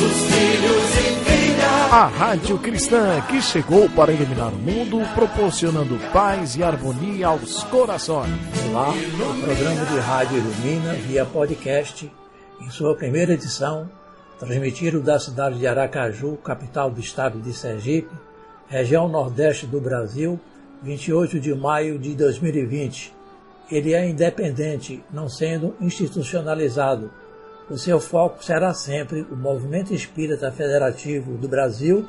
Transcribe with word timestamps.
nossos 0.00 0.24
filhos 0.24 0.96
e 0.96 1.24
filhas. 1.24 1.92
A 1.92 2.06
Rádio 2.06 2.58
Cristã 2.58 3.20
que 3.28 3.42
chegou 3.42 3.88
para 3.90 4.12
iluminar 4.12 4.52
o 4.52 4.56
mundo, 4.56 5.00
proporcionando 5.14 5.98
paz 6.10 6.56
e 6.56 6.62
harmonia 6.62 7.28
aos 7.28 7.62
corações. 7.64 8.30
Olá, 8.68 8.90
o 8.90 9.42
programa 9.42 9.84
de 9.84 9.98
rádio 9.98 10.38
Ilumina 10.38 10.94
via 10.94 11.26
podcast, 11.26 12.10
em 12.60 12.70
sua 12.70 12.96
primeira 12.96 13.34
edição, 13.34 13.90
transmitido 14.38 15.02
da 15.02 15.18
cidade 15.18 15.58
de 15.58 15.66
Aracaju, 15.66 16.36
capital 16.38 16.90
do 16.90 17.00
estado 17.00 17.38
de 17.38 17.52
Sergipe, 17.52 18.14
região 18.68 19.06
nordeste 19.06 19.66
do 19.66 19.80
Brasil, 19.80 20.40
28 20.82 21.38
de 21.38 21.54
maio 21.54 21.98
de 21.98 22.14
2020. 22.14 23.12
Ele 23.70 23.92
é 23.92 24.08
independente, 24.08 25.02
não 25.12 25.28
sendo 25.28 25.74
institucionalizado. 25.80 27.10
O 27.70 27.78
seu 27.78 28.00
foco 28.00 28.44
será 28.44 28.74
sempre 28.74 29.22
o 29.30 29.36
Movimento 29.36 29.94
Espírita 29.94 30.50
Federativo 30.50 31.38
do 31.38 31.46
Brasil, 31.46 32.04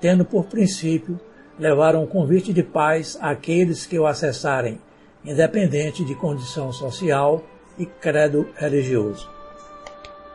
tendo 0.00 0.24
por 0.24 0.44
princípio 0.44 1.18
levar 1.58 1.96
um 1.96 2.06
convite 2.06 2.52
de 2.52 2.62
paz 2.62 3.18
àqueles 3.20 3.84
que 3.84 3.98
o 3.98 4.06
acessarem, 4.06 4.80
independente 5.24 6.04
de 6.04 6.14
condição 6.14 6.72
social 6.72 7.42
e 7.76 7.84
credo 7.84 8.48
religioso. 8.54 9.28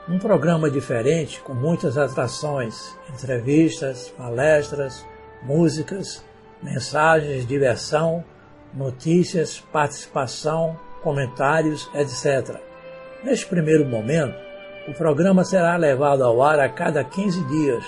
Um 0.09 0.19
programa 0.19 0.69
diferente, 0.69 1.39
com 1.39 1.53
muitas 1.53 1.97
atrações, 1.97 2.93
entrevistas, 3.13 4.09
palestras, 4.09 5.05
músicas, 5.41 6.21
mensagens, 6.61 7.47
diversão, 7.47 8.25
notícias, 8.73 9.57
participação, 9.71 10.77
comentários, 11.01 11.89
etc. 11.95 12.59
Neste 13.23 13.45
primeiro 13.45 13.85
momento, 13.85 14.44
o 14.87 14.93
programa 14.93 15.43
será 15.43 15.75
levado 15.77 16.23
ao 16.23 16.41
ar 16.43 16.59
a 16.59 16.69
cada 16.69 17.03
15 17.03 17.43
dias. 17.45 17.83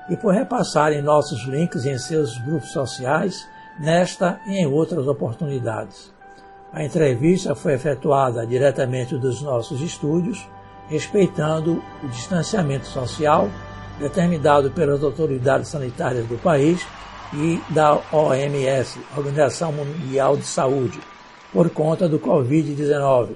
e 0.09 0.17
por 0.17 0.33
repassarem 0.33 1.03
nossos 1.03 1.45
links 1.45 1.85
em 1.85 1.99
seus 1.99 2.39
grupos 2.39 2.71
sociais, 2.71 3.45
nesta 3.79 4.41
e 4.47 4.63
em 4.63 4.67
outras 4.67 5.09
oportunidades. 5.09 6.15
A 6.73 6.85
entrevista 6.85 7.57
foi 7.57 7.73
efetuada 7.75 8.47
diretamente 8.47 9.19
dos 9.19 9.43
nossos 9.43 9.81
estúdios, 9.81 10.49
respeitando 10.89 11.83
o 12.05 12.09
distanciamento 12.09 12.87
social 12.87 13.49
determinado 13.99 14.71
pelas 14.71 15.03
autoridades 15.03 15.69
sanitárias 15.69 16.27
do 16.29 16.39
país 16.39 16.87
e 17.35 17.61
da 17.71 18.01
OMS, 18.13 19.01
Organização 19.17 19.73
Mundial 19.73 20.37
de 20.37 20.45
Saúde, 20.45 21.01
por 21.53 21.69
conta 21.71 22.09
do 22.09 22.21
Covid-19. 22.21 23.31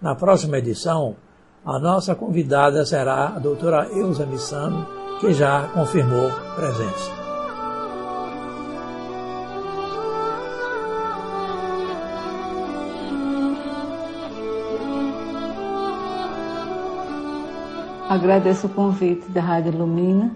Na 0.00 0.14
próxima 0.14 0.58
edição, 0.58 1.16
a 1.66 1.78
nossa 1.78 2.14
convidada 2.14 2.84
será 2.84 3.28
a 3.28 3.38
doutora 3.38 3.88
Eusa 3.90 4.26
Missano, 4.26 4.86
que 5.18 5.32
já 5.32 5.66
confirmou 5.68 6.30
presença. 6.54 7.24
Agradeço 18.10 18.66
o 18.66 18.70
convite 18.70 19.26
da 19.30 19.40
Rádio 19.40 19.72
Lumina. 19.72 20.30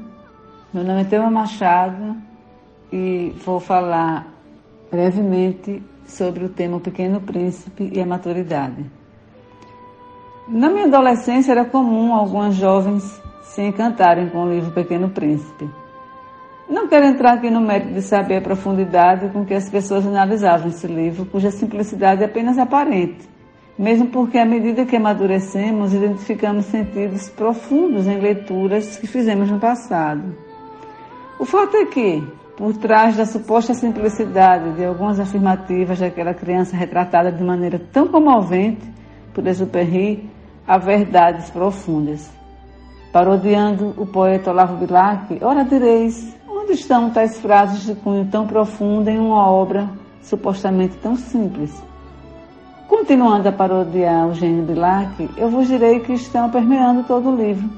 Meu 0.72 0.82
nome 0.82 1.02
é 1.02 1.04
Tema 1.04 1.30
Machado 1.30 2.16
e 2.90 3.34
vou 3.44 3.60
falar 3.60 4.26
brevemente 4.90 5.82
sobre 6.06 6.44
o 6.44 6.48
tema 6.48 6.80
Pequeno 6.80 7.20
Príncipe 7.20 7.90
e 7.92 8.00
a 8.00 8.06
Maturidade. 8.06 8.97
Na 10.48 10.70
minha 10.70 10.86
adolescência 10.86 11.52
era 11.52 11.64
comum 11.64 12.14
algumas 12.14 12.54
jovens 12.54 13.04
se 13.42 13.62
encantarem 13.62 14.28
com 14.28 14.44
o 14.44 14.50
livro 14.50 14.70
Pequeno 14.72 15.10
Príncipe. 15.10 15.68
Não 16.68 16.88
quero 16.88 17.06
entrar 17.06 17.34
aqui 17.34 17.50
no 17.50 17.60
mérito 17.60 17.94
de 17.94 18.02
saber 18.02 18.38
a 18.38 18.42
profundidade 18.42 19.28
com 19.30 19.44
que 19.44 19.54
as 19.54 19.68
pessoas 19.70 20.06
analisavam 20.06 20.68
esse 20.68 20.86
livro, 20.86 21.26
cuja 21.26 21.50
simplicidade 21.50 22.22
é 22.22 22.26
apenas 22.26 22.58
aparente 22.58 23.28
mesmo 23.78 24.08
porque 24.08 24.36
à 24.36 24.44
medida 24.44 24.84
que 24.84 24.96
amadurecemos, 24.96 25.94
identificamos 25.94 26.64
sentidos 26.66 27.28
profundos 27.28 28.08
em 28.08 28.18
leituras 28.18 28.96
que 28.96 29.06
fizemos 29.06 29.48
no 29.48 29.60
passado. 29.60 30.34
O 31.38 31.44
fato 31.44 31.76
é 31.76 31.86
que, 31.86 32.26
por 32.56 32.76
trás 32.76 33.16
da 33.16 33.24
suposta 33.24 33.72
simplicidade 33.72 34.72
de 34.72 34.84
algumas 34.84 35.20
afirmativas 35.20 36.00
daquela 36.00 36.34
criança 36.34 36.76
retratada 36.76 37.30
de 37.30 37.44
maneira 37.44 37.80
tão 37.92 38.08
comovente 38.08 38.84
por 39.32 39.46
Exupéry, 39.46 40.28
há 40.68 40.78
verdades 40.78 41.50
profundas. 41.50 42.30
Parodiando 43.12 43.94
o 43.96 44.06
poeta 44.06 44.50
Olavo 44.50 44.76
Bilac, 44.76 45.38
ora 45.42 45.64
direis, 45.64 46.38
Onde 46.68 46.80
estão 46.80 47.08
tais 47.08 47.40
frases 47.40 47.86
de 47.86 47.94
cunho 47.94 48.26
tão 48.26 48.46
profundo 48.46 49.08
em 49.08 49.18
uma 49.18 49.50
obra 49.50 49.88
supostamente 50.20 50.98
tão 50.98 51.16
simples? 51.16 51.82
Continuando 52.86 53.48
a 53.48 53.52
parodiar 53.52 54.28
o 54.28 54.34
gênio 54.34 54.64
Bilac, 54.64 55.30
eu 55.38 55.48
vos 55.48 55.66
direi 55.66 56.00
que 56.00 56.12
estão 56.12 56.50
permeando 56.50 57.04
todo 57.04 57.30
o 57.30 57.34
livro, 57.34 57.70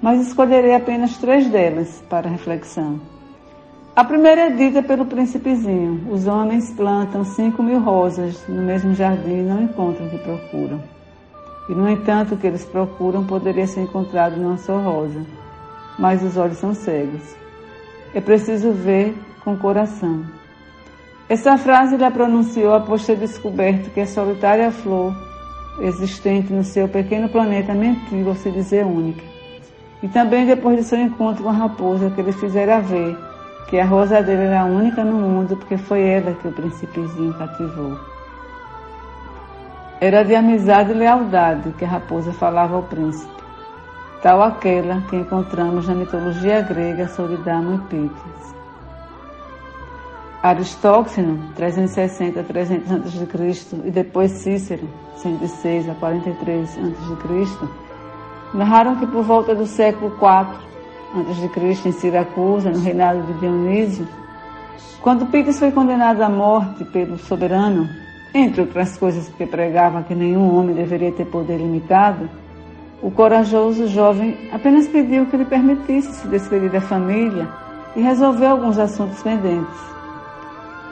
mas 0.00 0.26
escolherei 0.26 0.74
apenas 0.74 1.18
três 1.18 1.46
delas 1.48 2.02
para 2.08 2.30
reflexão. 2.30 2.98
A 3.94 4.02
primeira 4.02 4.46
é 4.46 4.50
dita 4.50 4.82
pelo 4.82 5.04
príncipezinho. 5.04 6.10
Os 6.10 6.26
homens 6.26 6.72
plantam 6.72 7.22
cinco 7.22 7.62
mil 7.62 7.80
rosas 7.80 8.42
no 8.48 8.62
mesmo 8.62 8.94
jardim 8.94 9.40
e 9.40 9.42
não 9.42 9.62
encontram 9.62 10.06
o 10.06 10.10
que 10.10 10.16
procuram. 10.16 10.80
E, 11.68 11.74
no 11.74 11.88
entanto, 11.88 12.34
o 12.34 12.36
que 12.36 12.46
eles 12.46 12.64
procuram 12.64 13.24
poderia 13.24 13.66
ser 13.66 13.82
encontrado 13.82 14.36
numa 14.36 14.58
só 14.58 14.78
rosa. 14.78 15.20
Mas 15.98 16.22
os 16.22 16.36
olhos 16.36 16.58
são 16.58 16.74
cegos. 16.74 17.22
É 18.14 18.20
preciso 18.20 18.72
ver 18.72 19.14
com 19.44 19.54
o 19.54 19.58
coração. 19.58 20.24
Essa 21.28 21.56
frase 21.56 21.94
ele 21.94 22.04
a 22.04 22.10
pronunciou 22.10 22.74
após 22.74 23.06
ter 23.06 23.16
descoberto 23.16 23.90
que 23.90 24.00
a 24.00 24.06
solitária 24.06 24.70
flor 24.70 25.14
existente 25.80 26.52
no 26.52 26.62
seu 26.62 26.88
pequeno 26.88 27.28
planeta 27.28 27.72
mentiu 27.72 28.28
ao 28.28 28.34
se 28.34 28.50
dizer 28.50 28.84
única. 28.84 29.24
E 30.02 30.08
também 30.08 30.44
depois 30.44 30.76
de 30.76 30.84
seu 30.84 30.98
encontro 30.98 31.44
com 31.44 31.48
a 31.48 31.52
raposa 31.52 32.10
que 32.10 32.20
ele 32.20 32.32
fizera 32.32 32.80
ver 32.80 33.16
que 33.68 33.78
a 33.78 33.86
rosa 33.86 34.22
dele 34.22 34.42
era 34.42 34.64
única 34.64 35.02
no 35.02 35.14
mundo 35.14 35.56
porque 35.56 35.78
foi 35.78 36.02
ela 36.02 36.34
que 36.34 36.48
o 36.48 36.52
príncipezinho 36.52 37.32
cativou. 37.34 38.11
Era 40.02 40.24
de 40.24 40.34
amizade 40.34 40.90
e 40.90 40.94
lealdade 40.94 41.70
que 41.78 41.84
a 41.84 41.88
raposa 41.88 42.32
falava 42.32 42.74
ao 42.74 42.82
príncipe, 42.82 43.40
tal 44.20 44.42
aquela 44.42 45.00
que 45.02 45.14
encontramos 45.14 45.86
na 45.86 45.94
mitologia 45.94 46.60
grega 46.60 47.06
sobre 47.06 47.36
Damo 47.36 47.76
e 47.76 47.78
Pítias. 47.86 48.54
Aristóxeno, 50.42 51.52
360 51.54 52.40
a 52.40 52.42
300 52.42 52.90
a.C., 52.90 53.76
e 53.84 53.92
depois 53.92 54.32
Cícero, 54.32 54.88
106 55.18 55.88
a 55.88 55.94
43 55.94 56.78
a.C., 56.78 57.68
narraram 58.54 58.96
que 58.96 59.06
por 59.06 59.22
volta 59.22 59.54
do 59.54 59.68
século 59.68 60.12
IV 60.16 61.48
Cristo 61.50 61.86
em 61.86 61.92
Siracusa, 61.92 62.70
no 62.70 62.80
reinado 62.80 63.22
de 63.22 63.34
Dionísio, 63.34 64.08
quando 65.00 65.26
Pítis 65.26 65.60
foi 65.60 65.70
condenado 65.70 66.22
à 66.22 66.28
morte 66.28 66.84
pelo 66.86 67.16
soberano, 67.18 67.88
entre 68.34 68.62
outras 68.62 68.96
coisas 68.96 69.28
porque 69.28 69.46
pregava 69.46 70.02
que 70.02 70.14
nenhum 70.14 70.56
homem 70.56 70.74
deveria 70.74 71.12
ter 71.12 71.26
poder 71.26 71.58
limitado, 71.58 72.28
o 73.02 73.10
corajoso 73.10 73.88
jovem 73.88 74.36
apenas 74.52 74.88
pediu 74.88 75.26
que 75.26 75.36
lhe 75.36 75.44
permitisse 75.44 76.12
se 76.12 76.28
despedir 76.28 76.70
da 76.70 76.80
família 76.80 77.48
e 77.96 78.00
resolver 78.00 78.46
alguns 78.46 78.78
assuntos 78.78 79.22
pendentes. 79.22 79.92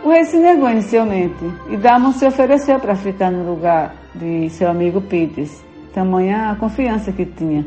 O 0.05 0.11
rei 0.11 0.25
se 0.25 0.39
negou 0.39 0.69
inicialmente 0.69 1.45
e 1.69 1.77
Damon 1.77 2.13
se 2.13 2.27
ofereceu 2.27 2.81
para 2.81 2.97
ficar 2.97 3.31
no 3.31 3.49
lugar 3.49 3.95
de 4.15 4.49
seu 4.51 4.69
amigo 4.69 5.01
Pítis, 5.01 5.65
tamanha 5.95 6.51
a 6.51 6.57
confiança 6.57 7.13
que 7.13 7.25
tinha 7.25 7.65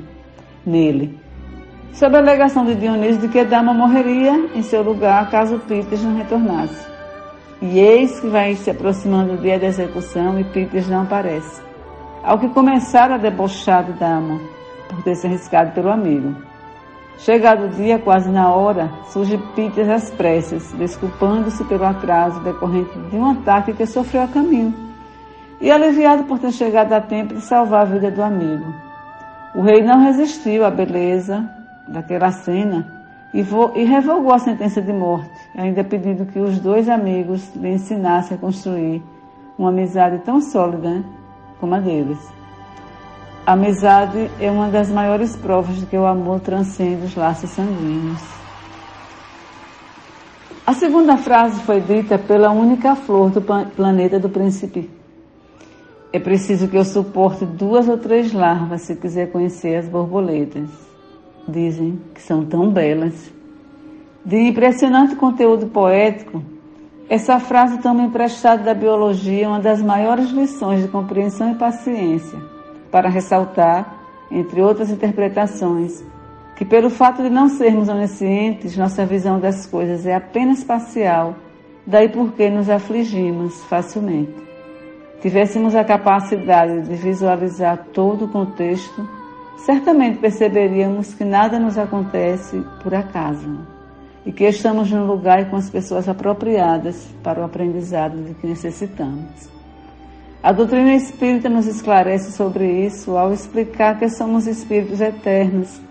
nele 0.65 1.23
sob 1.93 2.15
a 2.15 2.19
alegação 2.19 2.65
de 2.65 2.75
Dionísio 2.75 3.21
de 3.21 3.27
que 3.27 3.43
Dama 3.43 3.73
morreria 3.73 4.49
em 4.55 4.63
seu 4.63 4.81
lugar 4.81 5.29
caso 5.29 5.59
Píteis 5.59 6.03
não 6.03 6.15
retornasse. 6.15 6.92
E 7.65 7.79
eis 7.79 8.19
que 8.19 8.27
vai 8.27 8.55
se 8.55 8.69
aproximando 8.69 9.35
o 9.35 9.37
dia 9.37 9.57
da 9.57 9.67
execução 9.67 10.37
e 10.37 10.43
Píteis 10.43 10.85
não 10.89 11.03
aparece. 11.03 11.61
Ao 12.21 12.37
que 12.37 12.49
começaram 12.49 13.15
a 13.15 13.17
debochar 13.17 13.85
de 13.85 13.93
Dama 13.93 14.37
por 14.89 15.01
ter 15.01 15.15
se 15.15 15.27
arriscado 15.27 15.71
pelo 15.71 15.89
amigo. 15.89 16.35
Chegado 17.19 17.67
o 17.67 17.69
dia, 17.69 17.97
quase 17.97 18.29
na 18.29 18.53
hora, 18.53 18.91
surge 19.05 19.37
Píteis 19.55 19.87
às 19.87 20.11
pressas, 20.11 20.73
desculpando-se 20.73 21.63
pelo 21.63 21.85
atraso 21.85 22.41
decorrente 22.41 22.99
de 23.09 23.15
um 23.15 23.31
ataque 23.31 23.71
que 23.71 23.85
sofreu 23.85 24.23
a 24.23 24.27
caminho, 24.27 24.73
e 25.61 25.71
aliviado 25.71 26.25
por 26.25 26.39
ter 26.39 26.51
chegado 26.51 26.91
a 26.91 26.99
tempo 26.99 27.33
de 27.33 27.39
salvar 27.39 27.83
a 27.83 27.85
vida 27.85 28.11
do 28.11 28.21
amigo. 28.21 28.75
O 29.55 29.61
rei 29.61 29.81
não 29.81 30.01
resistiu 30.01 30.65
à 30.65 30.69
beleza, 30.69 31.49
daquela 31.87 32.29
cena 32.29 32.85
e, 33.33 33.39
e 33.39 33.83
revogou 33.85 34.33
a 34.33 34.39
sentença 34.39 34.81
de 34.81 34.91
morte, 34.91 35.42
ainda 35.55 35.83
pedindo 35.83 36.25
que 36.25 36.39
os 36.39 36.59
dois 36.59 36.89
amigos 36.89 37.53
lhe 37.55 37.69
ensinassem 37.69 38.35
a 38.37 38.39
construir 38.39 39.01
uma 39.57 39.69
amizade 39.69 40.19
tão 40.19 40.41
sólida 40.41 41.03
como 41.59 41.75
a 41.75 41.79
deles. 41.79 42.19
A 43.45 43.53
amizade 43.53 44.29
é 44.39 44.49
uma 44.49 44.69
das 44.69 44.89
maiores 44.89 45.35
provas 45.35 45.75
de 45.75 45.85
que 45.85 45.97
o 45.97 46.05
amor 46.05 46.39
transcende 46.39 47.05
os 47.05 47.15
laços 47.15 47.49
sanguíneos. 47.49 48.21
A 50.65 50.73
segunda 50.73 51.17
frase 51.17 51.61
foi 51.63 51.81
dita 51.81 52.17
pela 52.17 52.51
única 52.51 52.95
flor 52.95 53.29
do 53.29 53.41
planeta 53.41 54.17
do 54.17 54.29
príncipe. 54.29 54.89
É 56.11 56.19
preciso 56.19 56.67
que 56.67 56.77
eu 56.77 56.85
suporte 56.85 57.45
duas 57.45 57.89
ou 57.89 57.97
três 57.97 58.31
larvas 58.31 58.81
se 58.83 58.95
quiser 58.95 59.31
conhecer 59.31 59.75
as 59.75 59.87
borboletas 59.87 60.93
dizem 61.47 61.99
que 62.13 62.21
são 62.21 62.45
tão 62.45 62.69
belas. 62.69 63.31
De 64.25 64.37
impressionante 64.37 65.17
conteúdo 65.17 65.67
poético, 65.67 66.41
essa 67.09 67.41
frase 67.41 67.81
toma 67.81 68.03
emprestada 68.03 68.63
da 68.63 68.73
biologia 68.73 69.49
uma 69.49 69.59
das 69.59 69.81
maiores 69.81 70.29
lições 70.29 70.81
de 70.81 70.87
compreensão 70.87 71.51
e 71.51 71.55
paciência, 71.55 72.39
para 72.89 73.09
ressaltar, 73.09 73.97
entre 74.31 74.61
outras 74.61 74.89
interpretações, 74.89 76.01
que 76.55 76.63
pelo 76.63 76.89
fato 76.89 77.21
de 77.21 77.29
não 77.29 77.49
sermos 77.49 77.89
oniscientes, 77.89 78.77
nossa 78.77 79.05
visão 79.05 79.41
das 79.41 79.65
coisas 79.65 80.05
é 80.05 80.15
apenas 80.15 80.63
parcial, 80.63 81.35
daí 81.85 82.07
porque 82.07 82.49
nos 82.49 82.69
afligimos 82.69 83.61
facilmente. 83.65 84.35
Tivéssemos 85.21 85.75
a 85.75 85.83
capacidade 85.83 86.87
de 86.87 86.95
visualizar 86.95 87.87
todo 87.91 88.23
o 88.23 88.29
contexto, 88.29 89.05
certamente 89.57 90.19
perceberíamos 90.19 91.13
que 91.13 91.25
nada 91.25 91.59
nos 91.59 91.77
acontece 91.77 92.63
por 92.81 92.95
acaso 92.95 93.72
e 94.25 94.31
que 94.31 94.45
estamos 94.45 94.89
no 94.89 95.05
lugar 95.05 95.41
e 95.41 95.45
com 95.45 95.55
as 95.55 95.69
pessoas 95.69 96.07
apropriadas 96.07 97.07
para 97.23 97.41
o 97.41 97.43
aprendizado 97.43 98.23
de 98.23 98.33
que 98.33 98.47
necessitamos. 98.47 99.49
A 100.41 100.51
doutrina 100.51 100.93
espírita 100.93 101.49
nos 101.49 101.67
esclarece 101.67 102.31
sobre 102.31 102.85
isso 102.85 103.17
ao 103.17 103.31
explicar 103.31 103.97
que 103.97 104.09
somos 104.09 104.45
espíritos 104.45 104.99
eternos 104.99 105.81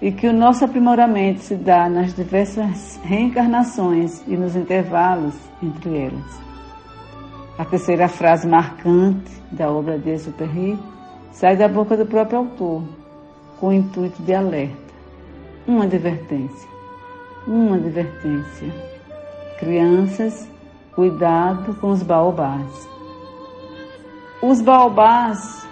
e 0.00 0.10
que 0.10 0.26
o 0.26 0.32
nosso 0.32 0.64
aprimoramento 0.64 1.40
se 1.40 1.54
dá 1.54 1.88
nas 1.88 2.12
diversas 2.12 2.98
reencarnações 3.04 4.20
e 4.26 4.36
nos 4.36 4.56
intervalos 4.56 5.34
entre 5.62 5.96
elas. 5.96 6.40
A 7.56 7.64
terceira 7.64 8.08
frase 8.08 8.48
marcante 8.48 9.30
da 9.52 9.70
obra 9.70 9.96
de 9.96 10.10
Exupéry 10.10 10.76
sai 11.30 11.56
da 11.56 11.68
boca 11.68 11.96
do 11.96 12.04
próprio 12.04 12.38
autor, 12.38 12.82
com 13.60 13.68
o 13.68 13.72
intuito 13.72 14.20
de 14.22 14.34
alerta. 14.34 14.76
Uma 15.64 15.84
advertência. 15.84 16.71
Uma 17.46 17.74
advertência. 17.74 18.72
Crianças, 19.58 20.48
cuidado 20.94 21.74
com 21.74 21.90
os 21.90 22.02
baobás. 22.02 22.88
Os 24.40 24.60
baobás 24.60 25.66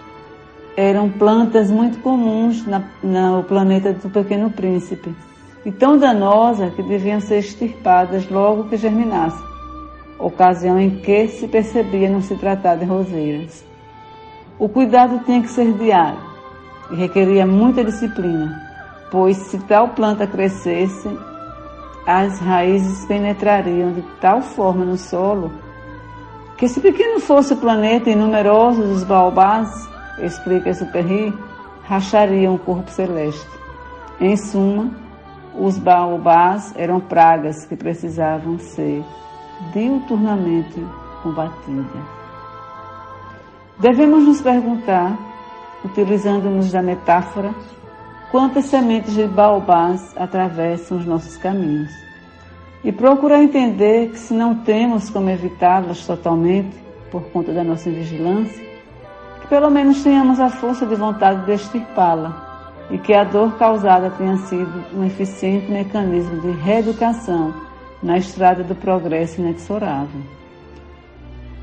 eram 0.77 1.09
plantas 1.09 1.71
muito 1.71 2.00
comuns 2.00 2.67
na, 2.67 2.83
no 3.03 3.45
planeta 3.45 3.93
do 3.93 4.11
Pequeno 4.11 4.50
Príncipe 4.50 5.15
e 5.65 5.71
tão 5.71 5.97
danosas 5.97 6.75
que 6.75 6.83
deviam 6.83 7.21
ser 7.21 7.39
extirpadas 7.39 8.29
logo 8.29 8.65
que 8.65 8.77
germinassem, 8.77 9.45
ocasião 10.19 10.79
em 10.79 10.91
que 10.91 11.29
se 11.29 11.47
percebia 11.47 12.11
não 12.11 12.23
se 12.23 12.35
tratar 12.37 12.77
de 12.77 12.85
roseiras. 12.85 13.65
O 14.59 14.69
cuidado 14.69 15.21
tinha 15.25 15.41
que 15.41 15.50
ser 15.50 15.73
diário 15.75 16.19
e 16.91 16.97
requeria 16.97 17.47
muita 17.47 17.85
disciplina, 17.85 18.61
pois 19.11 19.37
se 19.37 19.59
tal 19.61 19.89
planta 19.91 20.27
crescesse, 20.27 21.09
as 22.07 22.38
raízes 22.40 23.04
penetrariam 23.07 23.92
de 23.92 24.02
tal 24.21 24.42
forma 24.42 24.85
no 24.85 24.97
solo 24.97 25.52
que 26.61 26.69
se 26.69 26.78
pequeno 26.78 27.19
fosse 27.21 27.54
o 27.54 27.57
planeta 27.57 28.11
e 28.11 28.14
numerosos 28.14 28.85
os 28.99 29.02
baobás, 29.02 29.71
explica 30.19 30.75
Superri, 30.75 31.33
rachariam 31.85 32.54
o 32.54 32.59
corpo 32.59 32.90
celeste. 32.90 33.49
Em 34.21 34.37
suma, 34.37 34.90
os 35.54 35.78
baobás 35.78 36.75
eram 36.76 37.00
pragas 37.00 37.64
que 37.64 37.75
precisavam 37.75 38.59
ser 38.59 39.02
diuturnamente 39.73 40.87
combatidas. 41.23 42.02
Devemos 43.78 44.25
nos 44.25 44.42
perguntar 44.42 45.16
utilizando-nos 45.83 46.71
da 46.71 46.83
metáfora, 46.83 47.54
quantas 48.30 48.66
sementes 48.66 49.14
de 49.14 49.26
baobás 49.26 50.14
atravessam 50.16 50.99
os 50.99 51.04
nossos 51.04 51.37
caminhos. 51.37 51.90
E 52.82 52.90
procurar 52.90 53.42
entender 53.42 54.10
que 54.10 54.18
se 54.18 54.32
não 54.32 54.54
temos 54.54 55.10
como 55.10 55.28
evitá-las 55.28 56.06
totalmente, 56.06 56.76
por 57.10 57.22
conta 57.30 57.52
da 57.52 57.64
nossa 57.64 57.90
vigilância, 57.90 58.64
que 59.40 59.49
pelo 59.49 59.70
menos 59.70 60.02
tenhamos 60.02 60.38
a 60.38 60.49
força 60.49 60.87
de 60.87 60.94
vontade 60.94 61.44
de 61.44 61.52
extirpá-la, 61.52 62.49
e 62.90 62.99
que 62.99 63.12
a 63.12 63.25
dor 63.25 63.56
causada 63.56 64.10
tenha 64.10 64.37
sido 64.38 64.84
um 64.94 65.04
eficiente 65.04 65.70
mecanismo 65.70 66.40
de 66.40 66.50
reeducação 66.62 67.54
na 68.02 68.16
estrada 68.16 68.64
do 68.64 68.75
progresso 68.75 69.40
inexorável. 69.40 70.22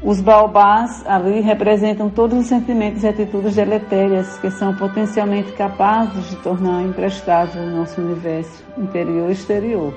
Os 0.07 0.21
baobás 0.21 1.05
ali 1.05 1.41
representam 1.41 2.09
todos 2.09 2.39
os 2.39 2.45
sentimentos 2.45 3.03
e 3.03 3.07
atitudes 3.09 3.57
deletérias 3.57 4.37
que 4.39 4.49
são 4.49 4.73
potencialmente 4.73 5.51
capazes 5.51 6.29
de 6.29 6.37
tornar 6.37 6.81
imprestável 6.81 7.61
o 7.61 7.75
nosso 7.75 7.99
universo 7.99 8.63
interior 8.77 9.27
e 9.27 9.33
exterior, 9.33 9.93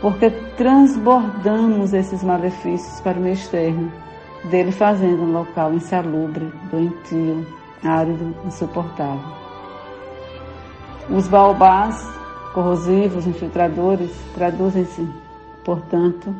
porque 0.00 0.30
transbordamos 0.56 1.92
esses 1.92 2.22
malefícios 2.22 3.00
para 3.00 3.18
o 3.18 3.20
meio 3.20 3.34
externo, 3.34 3.92
dele 4.44 4.70
fazendo 4.70 5.24
um 5.24 5.32
local 5.32 5.74
insalubre, 5.74 6.52
doentio, 6.70 7.44
árido, 7.82 8.36
insuportável. 8.46 9.34
Os 11.10 11.26
baobás 11.26 12.00
corrosivos, 12.52 13.26
infiltradores, 13.26 14.12
traduzem-se, 14.32 15.04
portanto, 15.64 16.32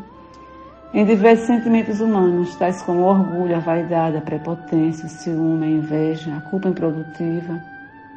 em 0.95 1.05
diversos 1.05 1.49
sentimentos 1.49 2.01
humanos, 2.01 2.55
tais 2.55 2.81
como 2.83 3.03
orgulho, 3.03 3.57
a 3.57 3.59
vaidade, 3.59 4.17
a 4.17 4.21
prepotência, 4.21 5.07
o 5.07 5.09
ciúme, 5.09 5.67
a 5.67 5.69
inveja, 5.69 6.37
a 6.37 6.41
culpa 6.43 6.69
improdutiva, 6.69 7.61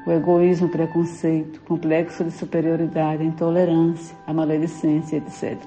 o 0.06 0.12
egoísmo, 0.12 0.68
o 0.68 0.70
preconceito, 0.70 1.58
o 1.58 1.62
complexo 1.62 2.24
de 2.24 2.30
superioridade, 2.30 3.24
a 3.24 3.26
intolerância, 3.26 4.16
a 4.28 4.32
maledicência, 4.32 5.18
etc. 5.18 5.58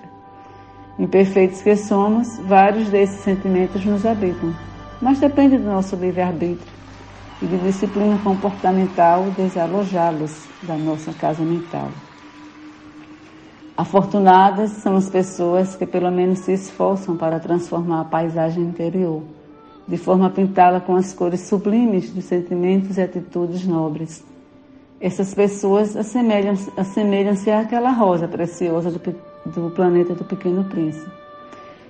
Imperfeitos 1.00 1.60
que 1.62 1.74
somos, 1.74 2.38
vários 2.46 2.88
desses 2.90 3.20
sentimentos 3.22 3.84
nos 3.84 4.06
habitam, 4.06 4.54
mas 5.02 5.18
depende 5.18 5.58
do 5.58 5.64
nosso 5.64 5.96
livre-arbítrio 5.96 6.72
e 7.42 7.46
de 7.46 7.58
disciplina 7.58 8.18
comportamental 8.22 9.24
desalojá-los 9.36 10.46
da 10.62 10.76
nossa 10.76 11.12
casa 11.12 11.42
mental. 11.42 11.90
Afortunadas 13.80 14.72
são 14.72 14.94
as 14.94 15.08
pessoas 15.08 15.74
que 15.74 15.86
pelo 15.86 16.10
menos 16.10 16.40
se 16.40 16.52
esforçam 16.52 17.16
para 17.16 17.40
transformar 17.40 18.02
a 18.02 18.04
paisagem 18.04 18.62
interior, 18.62 19.22
de 19.88 19.96
forma 19.96 20.26
a 20.26 20.30
pintá-la 20.30 20.82
com 20.82 20.96
as 20.96 21.14
cores 21.14 21.40
sublimes 21.48 22.10
dos 22.10 22.26
sentimentos 22.26 22.98
e 22.98 23.00
atitudes 23.00 23.66
nobres. 23.66 24.22
Essas 25.00 25.32
pessoas 25.32 25.96
assemelham-se 25.96 26.70
assemelham 26.76 27.32
àquela 27.58 27.90
rosa 27.90 28.28
preciosa 28.28 28.90
do, 28.90 29.00
do 29.46 29.70
planeta 29.70 30.12
do 30.12 30.24
Pequeno 30.24 30.64
Príncipe. 30.64 31.10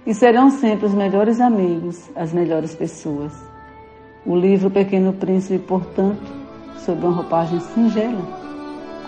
E 0.07 0.15
serão 0.15 0.49
sempre 0.49 0.87
os 0.87 0.95
melhores 0.95 1.41
amigos, 1.41 2.09
as 2.15 2.33
melhores 2.33 2.73
pessoas. 2.73 3.33
O 4.25 4.37
livro 4.37 4.71
Pequeno 4.71 5.13
Príncipe, 5.13 5.59
portanto, 5.59 6.23
sob 6.87 7.05
uma 7.05 7.17
roupagem 7.17 7.59
singela, 7.59 8.23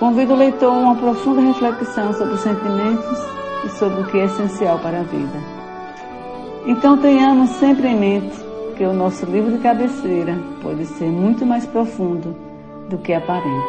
Convido 0.02 0.32
o 0.32 0.36
leitor 0.36 0.66
a 0.66 0.78
uma 0.78 0.96
profunda 0.96 1.40
reflexão 1.40 2.12
sobre 2.12 2.34
os 2.34 2.40
sentimentos 2.40 3.18
e 3.64 3.68
sobre 3.68 4.00
o 4.00 4.06
que 4.06 4.18
é 4.18 4.24
essencial 4.24 4.76
para 4.80 4.98
a 4.98 5.02
vida. 5.04 5.38
Então 6.66 6.98
tenhamos 6.98 7.50
sempre 7.50 7.86
em 7.86 7.96
mente 7.96 8.36
que 8.76 8.82
o 8.82 8.92
nosso 8.92 9.24
livro 9.26 9.52
de 9.52 9.58
cabeceira 9.58 10.36
pode 10.60 10.86
ser 10.86 11.06
muito 11.06 11.46
mais 11.46 11.64
profundo 11.66 12.34
do 12.90 12.98
que 12.98 13.12
aparente. 13.12 13.68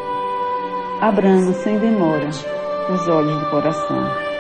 Abramos 1.02 1.56
sem 1.58 1.78
demora 1.78 2.30
os 2.30 3.08
olhos 3.08 3.40
do 3.40 3.50
coração. 3.52 4.33